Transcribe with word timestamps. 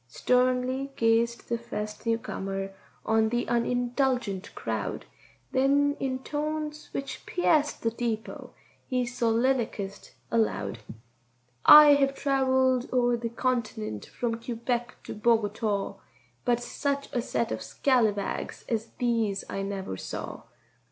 Sternly 0.07 0.91
gazed 0.95 1.47
the 1.47 1.59
first 1.59 2.07
newcomer 2.07 2.73
on 3.05 3.29
the 3.29 3.45
unindulgent 3.47 4.51
crowd, 4.55 5.05
Then 5.51 5.95
in 5.99 6.23
tones 6.23 6.89
which 6.91 7.23
pierced 7.27 7.83
the 7.83 7.91
deepô 7.91 8.49
he 8.87 9.03
solilicussed 9.03 10.13
aloud:— 10.31 10.79
"I 11.67 11.93
hev 11.93 12.15
trevelled 12.15 12.91
o'er 12.91 13.15
this 13.15 13.33
cont'nent 13.33 14.07
from 14.07 14.41
Quebec 14.41 14.95
to 15.03 15.13
Bogotáw, 15.13 15.97
But 16.45 16.57
setch 16.57 17.13
a 17.13 17.21
set 17.21 17.51
of 17.51 17.59
scallawags 17.61 18.65
as 18.67 18.87
these 18.97 19.43
I 19.47 19.61
never 19.61 19.97
saw. 19.97 20.45